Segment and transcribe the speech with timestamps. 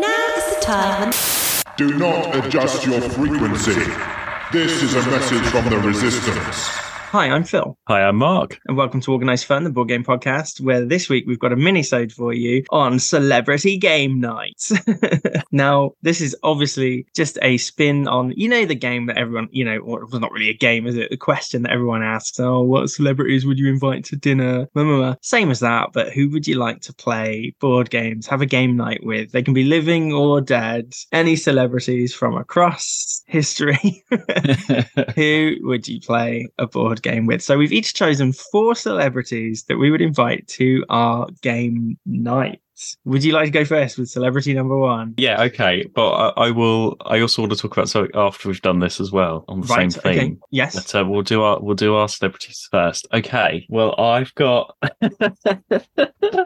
[0.00, 1.12] Now is the time when.
[1.76, 3.74] Do not adjust your frequency.
[4.52, 6.87] This is a message from the Resistance.
[7.08, 8.58] Hi, I'm Phil, Hi, I'm Mark.
[8.66, 11.56] and welcome to Organised Fun, the board game podcast, where this week we've got a
[11.56, 14.62] mini-sode for you on Celebrity Game Night.
[15.50, 19.64] now, this is obviously just a spin on, you know, the game that everyone, you
[19.64, 21.08] know, or well, not really a game, is it?
[21.08, 24.68] The question that everyone asks, oh, what celebrities would you invite to dinner?
[24.74, 25.14] Blah, blah, blah.
[25.22, 28.76] Same as that, but who would you like to play board games, have a game
[28.76, 29.32] night with?
[29.32, 30.92] They can be living or dead.
[31.10, 34.04] Any celebrities from across history.
[35.14, 37.42] who would you play a board game with?
[37.42, 42.60] So we've each chosen four celebrities that we would invite to our game night.
[43.04, 45.14] Would you like to go first with celebrity number one?
[45.16, 46.96] yeah, okay, but I, I will.
[47.04, 49.66] I also want to talk about something after we've done this as well on the
[49.68, 49.92] right.
[49.92, 50.18] same theme.
[50.18, 50.36] Okay.
[50.50, 50.74] Yes.
[50.74, 53.06] But uh, we'll do our we'll do our celebrities first.
[53.12, 53.66] Okay.
[53.68, 54.76] Well, I've got.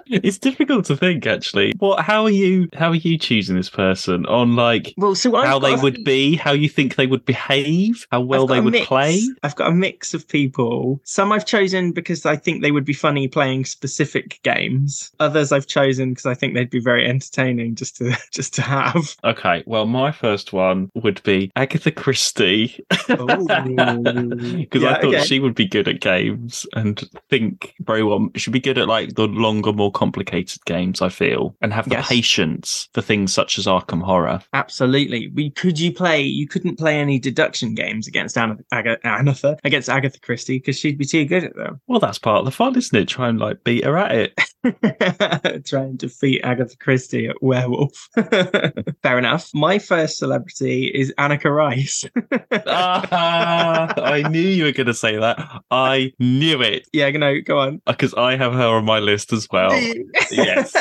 [0.07, 1.73] it's difficult to think actually.
[1.79, 2.01] What?
[2.05, 2.69] How are you?
[2.75, 6.05] How are you choosing this person on like Well, so I've how they a- would
[6.05, 6.37] be?
[6.37, 8.07] How you think they would behave?
[8.11, 8.87] How well they would mix.
[8.87, 9.21] play?
[9.43, 11.01] I've got a mix of people.
[11.05, 15.11] Some I've chosen because I think they would be funny playing specific games.
[15.21, 19.17] Others I've chosen because I think they'd be very entertaining just to just to have.
[19.25, 19.63] Okay.
[19.67, 22.85] Well, my first one would be Agatha Christie.
[22.89, 23.19] because
[24.83, 25.23] Yeah, I thought okay.
[25.25, 28.29] she would be good at games and think very well.
[28.37, 31.01] She'd be good at like the longer, more complicated games.
[31.03, 32.09] I feel and have the Yes.
[32.09, 34.41] patience for things such as Arkham Horror.
[34.55, 35.29] Absolutely.
[35.35, 36.23] We could you play?
[36.23, 40.97] You couldn't play any deduction games against Anna, Aga, Anatha against Agatha Christie because she'd
[40.99, 41.81] be too good at them.
[41.87, 43.09] Well, that's part of the fun, isn't it?
[43.09, 45.65] Try and like beat her at it.
[45.67, 48.09] Try and defeat Agatha Christie at Werewolf.
[49.03, 49.51] Fair enough.
[49.55, 52.05] My first celebrity is Anneka Rice.
[52.67, 55.39] ah, I knew you were going to say that.
[55.71, 57.81] I knew it yeah, no, go on.
[57.87, 59.73] because I have her on my list as well.
[60.31, 60.75] yes.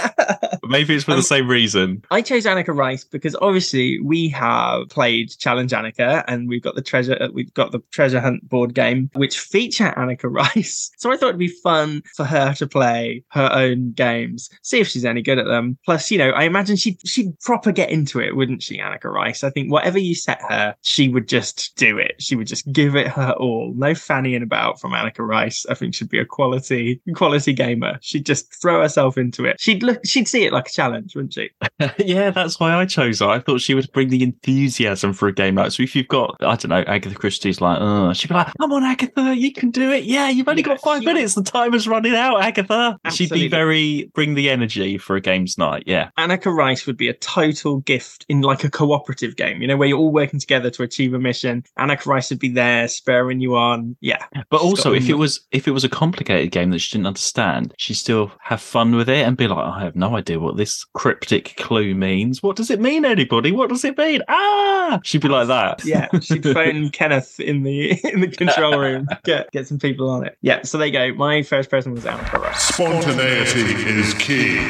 [0.64, 2.04] Maybe it's for Um, the same reason.
[2.12, 6.82] I chose Anneka Rice because obviously we have played Challenge Anneka and we've got the
[6.82, 10.92] treasure uh, we've got the treasure hunt board game which feature Anneka Rice.
[10.98, 14.88] So I thought it'd be fun for her to play her own games, see if
[14.88, 15.78] she's any good at them.
[15.86, 19.44] Plus, you know, I imagine she'd she'd proper get into it, wouldn't she, Anneka Rice?
[19.44, 22.16] I think whatever you set her, she would just do it.
[22.20, 23.74] She would just give it her all.
[23.76, 25.66] No fannying about from Anneka Rice.
[25.70, 27.98] I think she'd be a quality quality gamer.
[28.02, 29.60] She'd just throw herself into it.
[29.60, 31.50] She'd look she'd see it like a challenge, wouldn't she?
[31.98, 33.28] yeah, that's why I chose her.
[33.28, 35.84] I thought she would bring the enthusiasm for a game like so.
[35.84, 38.84] If you've got, I don't know, Agatha Christie's like, oh, she'd be like, "Come on,
[38.84, 40.04] Agatha, you can do it.
[40.04, 41.36] Yeah, you've only Yeah, got five she- minutes.
[41.36, 45.58] The time is running out, Agatha." She'd be very bring the energy for a games
[45.58, 45.84] night.
[45.86, 49.76] Yeah, Anneka Rice would be a total gift in like a cooperative game, you know,
[49.76, 51.66] where you're all working together to achieve a mission.
[51.78, 53.98] Anneka Rice would be there, spurring you on.
[54.00, 54.26] Yeah.
[54.50, 57.74] but also if it was if it was a complicated game that she didn't understand,
[57.78, 60.86] she'd still have fun with it and be like, "I have no idea what this
[60.94, 62.42] cryptic clue means.
[62.42, 63.52] What does it mean, anybody?
[63.52, 65.84] What does it mean?" Ah, she'd be like that.
[65.84, 66.08] Yeah.
[66.22, 70.38] She'd phone Kenneth in the in the control room, get get some people on it.
[70.42, 70.62] Yeah.
[70.62, 71.14] So there you go.
[71.16, 72.62] My first person was Anneka Rice.
[72.62, 74.62] Spontaneity is key.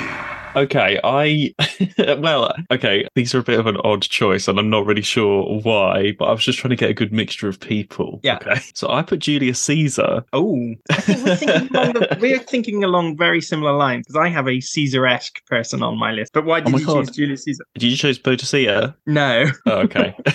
[0.55, 1.53] Okay, I
[2.19, 5.59] well, okay, these are a bit of an odd choice, and I'm not really sure
[5.61, 8.19] why, but I was just trying to get a good mixture of people.
[8.23, 8.35] Yeah.
[8.35, 8.59] Okay.
[8.73, 10.23] So I put Julius Caesar.
[10.33, 14.29] Oh, I think we're thinking along, the, we're thinking along very similar lines because I
[14.29, 16.31] have a Caesar-esque person on my list.
[16.33, 17.05] But why oh did Oh you God.
[17.07, 17.63] choose Julius Caesar?
[17.75, 18.95] Did you choose Boadicea?
[19.05, 19.45] No.
[19.65, 20.15] Oh, okay.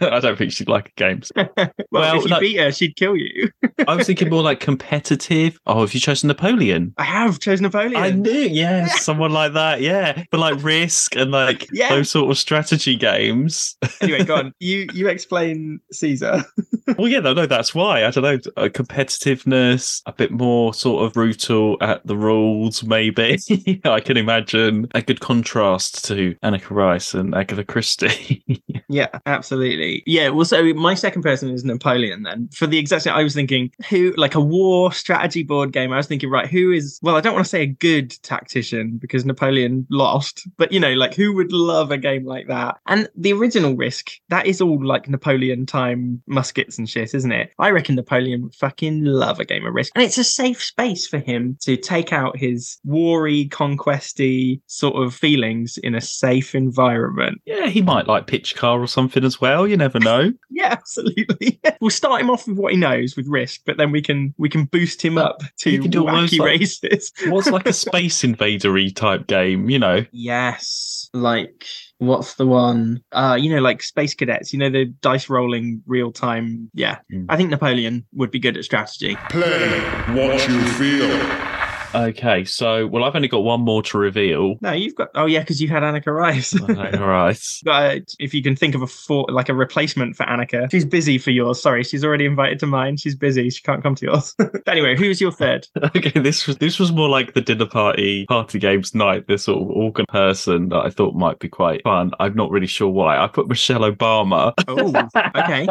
[0.00, 1.32] I don't think she'd like games.
[1.36, 1.48] well,
[1.90, 3.50] Well, if you no- beat her, she'd kill you.
[3.88, 5.58] I was thinking more like competitive.
[5.66, 6.94] Oh, have you chosen Napoleon?
[6.98, 7.96] I have chosen Napoleon.
[7.96, 10.24] I knew, yeah, someone like that, yeah.
[10.30, 11.88] But like Risk and like Yeah.
[11.90, 13.76] those sort of strategy games.
[14.00, 14.52] anyway, go on.
[14.60, 16.44] You you explain Caesar.
[16.98, 18.04] well, yeah, no, no, that's why.
[18.04, 22.82] I don't know, a uh, competitiveness, a bit more sort of brutal at the rules,
[22.84, 23.38] maybe.
[23.84, 28.44] I can imagine a good contrast to Anneka Rice and Agatha Christie.
[28.88, 30.02] Yeah, absolutely.
[30.06, 32.48] Yeah, well, so my second person is Napoleon then.
[32.52, 35.96] For the exact same, I was thinking who, like a war strategy board game, I
[35.96, 39.24] was thinking, right, who is, well, I don't want to say a good tactician because
[39.24, 42.76] Napoleon lost, but you know, like who would love a game like that?
[42.86, 47.50] And the original Risk, that is all like Napoleon time muskets and shit, isn't it?
[47.58, 49.92] I reckon Napoleon would fucking love a game of Risk.
[49.94, 55.14] And it's a safe space for him to take out his war-y, conquesty sort of
[55.14, 57.40] feelings in a safe environment.
[57.44, 59.66] yeah, he might like Pitchcar or something as well.
[59.66, 60.32] You never know.
[60.56, 61.58] Yeah, absolutely.
[61.80, 64.48] we'll start him off with what he knows with risk, but then we can we
[64.48, 67.12] can boost him up to you can do wacky like- races.
[67.26, 70.06] What's like a space invader-y type game, you know?
[70.12, 71.66] yes, like
[72.06, 73.02] what's the one?
[73.12, 74.52] Uh, you know, like space cadets.
[74.52, 76.70] You know, the dice rolling real time.
[76.74, 77.26] Yeah, Mm.
[77.28, 79.16] I think Napoleon would be good at strategy.
[79.30, 79.80] Play
[80.14, 81.53] what you feel.
[81.94, 84.56] Okay, so well, I've only got one more to reveal.
[84.60, 85.10] No, you've got.
[85.14, 86.58] Oh yeah, because you had Anneka Rice.
[87.00, 87.38] All right.
[87.66, 91.18] Uh, if you can think of a for, like a replacement for Anneka, she's busy
[91.18, 91.60] for yours.
[91.60, 92.96] Sorry, she's already invited to mine.
[92.96, 93.50] She's busy.
[93.50, 94.34] She can't come to yours.
[94.66, 95.66] anyway, who's your third?
[95.82, 99.26] Okay, this was this was more like the dinner party party games night.
[99.26, 102.12] This sort of organ person that I thought might be quite fun.
[102.20, 103.18] I'm not really sure why.
[103.18, 104.52] I put Michelle Obama.
[104.68, 104.92] Oh,
[105.40, 105.66] okay.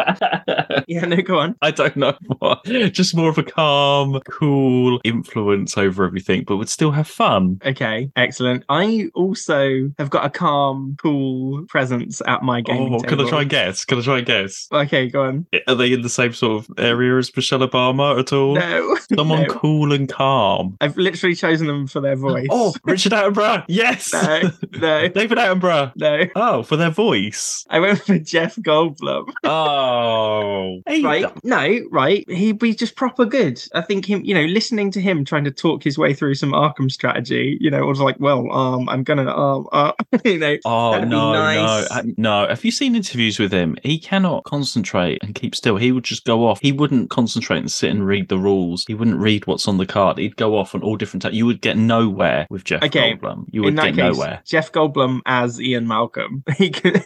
[0.87, 1.55] Yeah, no, go on.
[1.61, 2.57] I don't know why.
[2.89, 7.59] Just more of a calm, cool influence over everything, but would still have fun.
[7.65, 8.63] Okay, excellent.
[8.69, 12.93] I also have got a calm, cool presence at my game.
[12.93, 13.83] Oh, can I try and guess?
[13.83, 14.67] Can I try and guess?
[14.71, 15.47] Okay, go on.
[15.67, 18.53] Are they in the same sort of area as Michelle Obama at all?
[18.53, 19.47] No, Someone no.
[19.55, 20.77] cool and calm.
[20.81, 22.47] I've literally chosen them for their voice.
[22.51, 23.65] Oh, Richard Attenborough.
[23.73, 24.13] Yes.
[24.13, 25.93] no, no, David Attenborough.
[25.95, 26.25] no.
[26.35, 27.65] Oh, for their voice.
[27.71, 29.33] I went for Jeff Goldblum.
[29.43, 30.79] Oh.
[30.87, 31.25] Right?
[31.43, 32.29] No, right.
[32.29, 33.59] He'd be just proper good.
[33.73, 36.51] I think him, you know, listening to him trying to talk his way through some
[36.51, 39.93] Arkham strategy, you know, it was like, well, um, I'm gonna, um, uh,
[40.25, 41.89] you know, Oh no, nice.
[41.89, 42.47] no, uh, no!
[42.49, 43.77] Have you seen interviews with him?
[43.83, 45.77] He cannot concentrate and keep still.
[45.77, 46.59] He would just go off.
[46.59, 48.83] He wouldn't concentrate and sit and read the rules.
[48.87, 50.17] He wouldn't read what's on the card.
[50.17, 51.23] He'd go off on all different.
[51.33, 53.45] You would get nowhere with Jeff Okay, Goldblum.
[53.51, 54.41] You would get case, nowhere.
[54.45, 56.43] Jeff Goldblum as Ian Malcolm.
[56.57, 57.03] He could.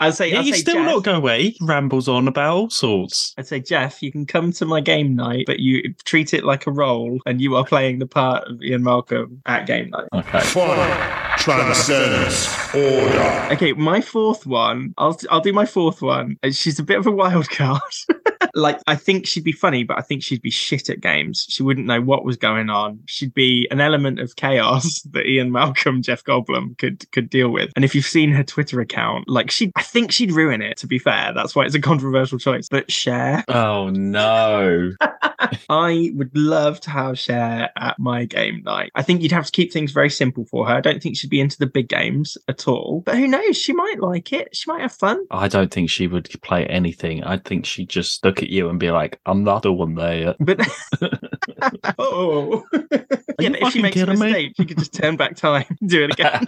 [0.00, 1.50] I'd say, Yeah, I'd you say still Jeff, not go away.
[1.50, 3.34] He rambles on about all sorts.
[3.38, 6.66] I'd say Jeff, you can come to my game night, but you treat it like
[6.66, 10.08] a role, and you are playing the part of Ian Malcolm at game night.
[10.14, 10.40] Okay.
[10.40, 13.48] Fire transcends order.
[13.52, 14.94] Okay, my fourth one.
[14.98, 16.36] I'll I'll do my fourth one.
[16.42, 17.80] Uh, She's a bit of a wild card.
[18.56, 21.46] like I think she'd be funny, but I think she'd be shit at games.
[21.48, 23.00] She wouldn't know what was going on.
[23.06, 27.70] She'd be an element of chaos that Ian Malcolm, Jeff Goldblum could could deal with.
[27.76, 30.78] And if you've seen her Twitter account, like she, I think she'd ruin it.
[30.78, 32.68] To be fair, that's why it's a controversial choice.
[32.68, 34.92] But Cher, Oh no!
[35.68, 38.90] I would love to have Cher at my game night.
[38.94, 40.74] I think you'd have to keep things very simple for her.
[40.74, 43.02] I don't think she'd be into the big games at all.
[43.04, 43.56] But who knows?
[43.56, 44.56] She might like it.
[44.56, 45.24] She might have fun.
[45.30, 47.22] I don't think she would play anything.
[47.24, 50.34] I think she'd just look at you and be like, "I'm not the one there."
[50.46, 50.60] But
[51.98, 54.12] oh, yeah, but if she makes a me?
[54.16, 56.44] mistake, she could just turn back time and do it again.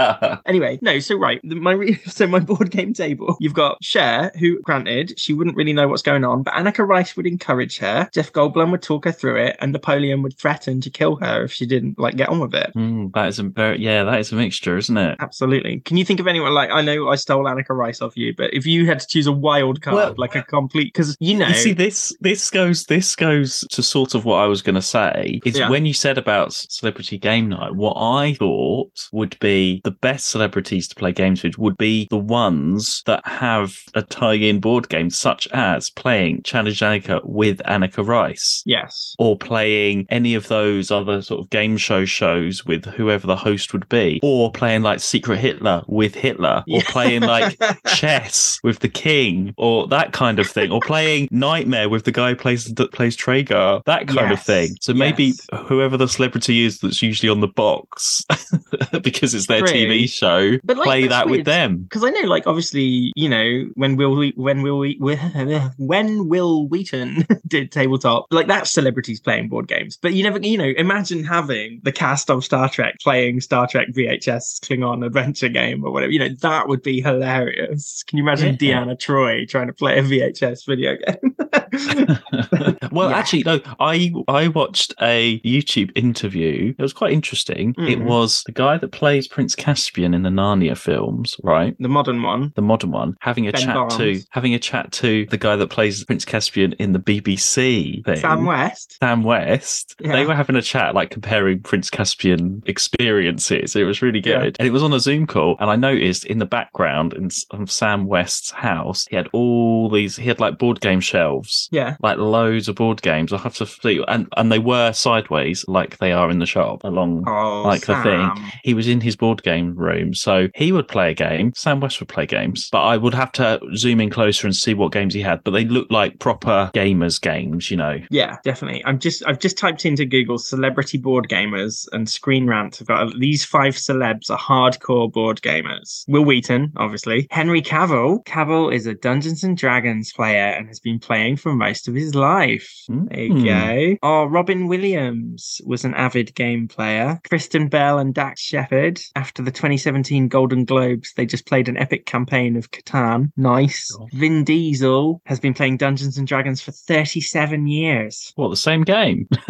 [0.47, 4.61] Anyway, no, so right, my re- so my board game table, you've got Cher, who
[4.63, 8.09] granted she wouldn't really know what's going on, but Anneka Rice would encourage her.
[8.13, 11.53] Jeff Goldblum would talk her through it, and Napoleon would threaten to kill her if
[11.53, 12.71] she didn't like get on with it.
[12.73, 14.05] Hmm, that is a very yeah.
[14.05, 15.17] That is a mixture, isn't it?
[15.21, 15.81] Absolutely.
[15.81, 18.53] Can you think of anyone like I know I stole Anneka Rice off you, but
[18.53, 21.49] if you had to choose a wild card, Well- like a complete, because you know,
[21.49, 24.75] You see, this this this goes this goes to sort of what I was going
[24.75, 25.41] to say.
[25.47, 25.71] Is Yeah.
[25.71, 30.87] when you said about celebrity game night, what I thought would be the best celebrities
[30.89, 35.47] to play games with would be the ones that have a tie-in board game, such
[35.49, 38.63] as playing Challenge Anneka with Anneka Rice.
[38.67, 43.37] yes, Or playing any of those other sort of game show shows with whoever the
[43.37, 46.83] host would be, or playing like Secret Hitler with Hitler, or Yeah.
[46.89, 47.57] playing like
[47.87, 51.29] chess with the king or that kind of thing or playing
[51.69, 55.27] nightmare with the guy who plays that plays Traeger that kind of thing so maybe
[55.27, 55.47] yes.
[55.67, 58.25] whoever the celebrity is that's usually on the box
[59.03, 59.69] because it's their True.
[59.69, 61.39] TV show But, like, play that weird.
[61.41, 64.97] with them because I know, like, obviously, you know, when Will we when Will we
[65.77, 69.97] when Wil Wheaton did tabletop, like that's celebrities playing board games.
[70.01, 73.89] But you never, you know, imagine having the cast of Star Trek playing Star Trek
[73.93, 76.13] VHS Klingon adventure game or whatever.
[76.13, 78.03] You know, that would be hilarious.
[78.07, 78.85] Can you imagine Yeah.
[78.85, 81.37] Deanna Troi trying to play a VHS video game?
[82.93, 83.17] well Yeah.
[83.17, 88.05] actually no i i watched a youtube interview it was quite interesting it Mm.
[88.05, 92.53] was the guy that plays prince caspian in the narnia films right the modern one.
[92.57, 93.97] the modern one, having a Ben chat Barnes.
[93.97, 98.17] to having a chat to the guy that plays Prince Caspian in the BBC thing.
[98.17, 98.97] Sam West.
[99.01, 99.95] Sam West.
[100.01, 100.13] Yeah.
[100.13, 103.75] They were having a chat, like comparing Prince Caspian experiences.
[103.77, 104.31] It was really good.
[104.31, 104.51] Yeah.
[104.59, 105.57] And it was on a Zoom call.
[105.61, 107.31] And I noticed in the background in,
[107.67, 111.58] Sam West's house, he had all these, he had like board game shelves.
[111.71, 111.97] Yeah.
[112.03, 113.33] Like loads of board games.
[113.33, 116.85] I have to see, and and they were sideways, like they are in the shop,
[116.85, 118.31] along Oh, like the thing.
[118.63, 121.53] He was in his board game room, so he would play a game.
[121.57, 124.75] Sam West would play games, but I would have to zoom in closer and see
[124.75, 125.43] what games he had.
[125.45, 127.99] But they looked like proper gamers games, you know.
[128.11, 128.83] Yeah, definitely.
[128.85, 133.19] I'm just I've just typed into Google celebrity board gamers and Screen Rant have got
[133.19, 136.05] these five celebs are hardcore board gamers.
[136.09, 137.27] Wil Wheaton, obviously.
[137.31, 138.25] Henry Cavill.
[138.25, 142.15] Cavill is a Dungeons and Dragons player and has been playing for most of his
[142.15, 142.71] life.
[142.89, 143.45] There you Hmm.
[143.45, 143.97] go.
[144.03, 147.21] Oh, Robin Williams was an avid game player.
[147.29, 149.01] Kristen Bell and Dax Shepard.
[149.17, 153.31] After the 2017 Golden Globes, they just played an epic campaign of Catan.
[153.37, 153.91] Nice.
[153.91, 154.09] Cool.
[154.13, 158.33] Vin Diesel has been playing Dungeons and Dragons for 37 years.
[158.37, 159.29] What the same game?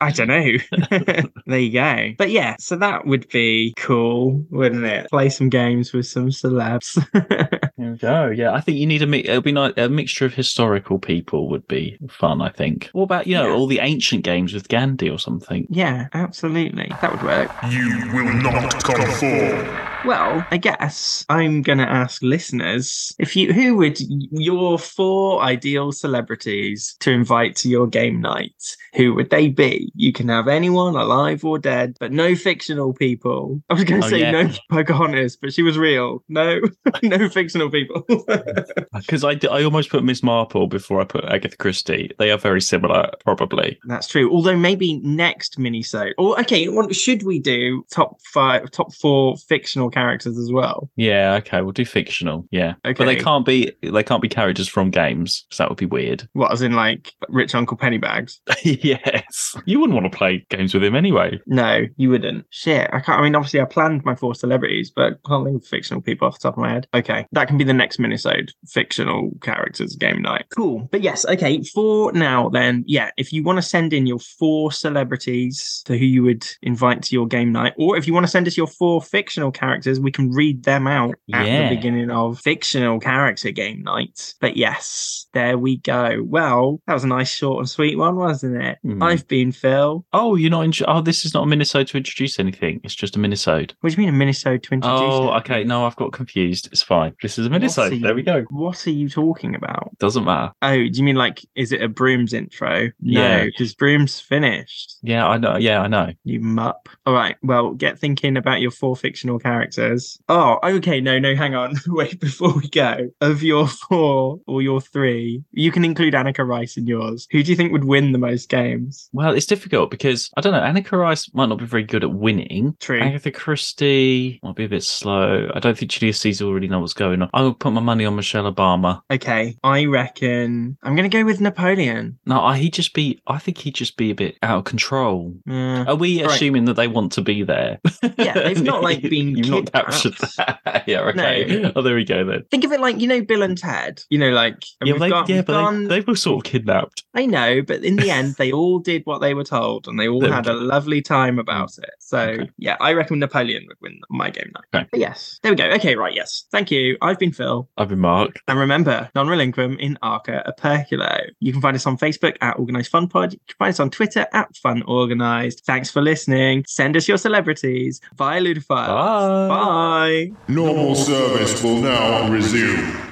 [0.00, 0.52] I don't know.
[1.46, 2.10] there you go.
[2.18, 5.08] But yeah, so that would be cool, wouldn't it?
[5.10, 6.96] Play some games with some celebs.
[7.78, 8.26] There we go.
[8.28, 9.28] Yeah, I think you need a mix.
[9.28, 9.72] It'll be nice.
[9.76, 12.42] A mixture of historical people would be fun.
[12.42, 12.90] I think.
[12.92, 13.54] What about you know Yeah.
[13.54, 15.66] all the ancient games with Gandhi or something?
[15.70, 16.90] yeah, absolutely.
[17.00, 17.50] That would work.
[17.70, 19.78] You will not conform.
[20.04, 25.90] Well, I guess I'm going to ask listeners if you who would your four ideal
[25.92, 28.54] celebrities to invite to your game night?
[28.94, 29.92] Who would they be?
[29.94, 33.60] You can have anyone alive or dead, but no fictional people.
[33.70, 34.30] I was going to Oh, say yeah.
[34.30, 36.22] no Pocahontas, but she was real.
[36.28, 36.60] No,
[37.02, 38.04] no fictional people.
[38.28, 42.10] Uh, because I, d- I almost put Miss Marple before I put Agatha Christie.
[42.18, 43.78] They are very similar, probably.
[43.84, 44.30] That's true.
[44.30, 49.90] Although maybe next minisode, or okay, well, should we do top five, top four fictional
[49.90, 50.90] characters as well?
[50.96, 51.34] Yeah.
[51.34, 51.60] Okay.
[51.62, 52.46] We'll do fictional.
[52.50, 52.74] Yeah.
[52.84, 52.94] Okay.
[52.94, 53.72] But they can't be.
[53.82, 55.44] They can't be characters from games.
[55.48, 56.28] Because that would be weird.
[56.32, 58.38] What, as in like Rich Uncle Pennybags?
[58.62, 59.56] yes.
[59.64, 61.38] You wouldn't want to play games with him anyway.
[61.46, 62.46] No, you wouldn't.
[62.50, 63.20] Shit, I can't.
[63.20, 66.38] I mean, obviously, I planned my four celebrities, but can't think of fictional people off
[66.38, 66.86] the top of my head.
[66.94, 68.50] Okay, that can be the next minisode.
[68.68, 70.46] Fictional characters game night.
[70.56, 70.88] Cool.
[70.90, 71.62] But yes, okay.
[71.62, 73.10] For now, then, yeah.
[73.16, 77.14] If you want to send in your four celebrities to who you would invite to
[77.14, 80.12] your game night, or if you want to send us your four fictional characters, we
[80.12, 81.68] can read them out at Yeah.
[81.68, 84.34] the beginning of fictional character game night.
[84.40, 86.22] But yes, there we go.
[86.24, 88.78] Well, that was a nice, short and sweet one, wasn't it?
[88.82, 89.02] Hmm.
[89.02, 90.04] I've been Phil.
[90.12, 90.62] Oh, you're not.
[90.64, 92.80] In- oh, this is not a minisode to introduce anything.
[92.84, 93.72] It's just a minisode.
[93.80, 95.00] What do you mean a minisode to introduce?
[95.00, 95.38] Oh, it?
[95.38, 95.64] okay.
[95.64, 96.68] No, I've got confused.
[96.72, 97.14] It's fine.
[97.22, 97.98] This is a.
[97.98, 98.42] There we go.
[98.50, 99.96] What are you talking about?
[99.98, 100.52] Doesn't matter.
[100.62, 102.90] Oh, do you mean like, is it a Brooms intro?
[103.00, 104.96] No, because Brooms finished.
[105.02, 105.56] Yeah, I know.
[105.56, 106.12] Yeah, I know.
[106.24, 106.88] You mup.
[107.06, 107.36] All right.
[107.42, 110.18] Well, get thinking about your four fictional characters.
[110.28, 111.00] Oh, okay.
[111.00, 111.74] No, no, hang on.
[111.88, 116.76] Wait, before we go, of your four or your three, you can include Anneka Rice
[116.76, 117.26] in yours.
[117.30, 119.08] Who do you think would win the most games?
[119.12, 120.60] Well, it's difficult because I don't know.
[120.60, 122.76] Anneka Rice might not be very good at winning.
[122.80, 123.00] True.
[123.00, 125.50] Agatha Christie might be a bit slow.
[125.54, 127.30] I don't think Julius Caesar already know what's going on.
[127.38, 129.00] I'll put my money on Michelle Obama.
[129.10, 129.56] Okay.
[129.62, 132.18] I reckon I'm going to go with Napoleon.
[132.26, 133.20] No, I, he'd just be.
[133.28, 135.34] I think he'd just be a bit out of control.
[135.48, 136.34] Uh, Are we Right.
[136.34, 137.78] assuming that they want to be there?
[138.18, 140.64] Yeah, they've not, like, been You've not captured kidnapped.
[140.64, 140.84] that.
[140.88, 141.00] yeah.
[141.02, 141.72] Okay.
[141.76, 142.42] Oh, there we go then.
[142.50, 144.02] think of it like, you know, Bill and Ted.
[144.10, 147.04] You know, like, Yeah, they, got- yeah, but gone- they, they were sort of kidnapped.
[147.14, 150.08] I know, but in the end, they all did what they were told, and they
[150.08, 151.90] all There had a lovely time about it.
[152.00, 152.50] So, Okay.
[152.58, 154.64] yeah, I reckon Napoleon would win my game night.
[154.82, 154.88] Okay.
[154.90, 155.66] But yes, there we go.
[155.70, 156.44] Okay, right, yes.
[156.50, 156.96] Thank you.
[157.00, 157.68] I've been Phil.
[157.76, 158.40] I've been Mark.
[158.48, 161.28] And remember, non relinquum in Arca Aperculo.
[161.40, 163.32] You can find us on Facebook at Organised Fun Pod.
[163.32, 165.64] You can find us on Twitter at Fun Organised.
[165.64, 166.64] Thanks for listening.
[166.66, 168.68] Send us your celebrities via Ludophile.
[168.68, 169.48] Bye.
[169.48, 170.32] Bye.
[170.48, 173.08] Normal service will now resume.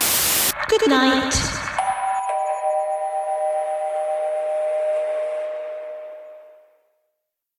[0.68, 1.62] Good night.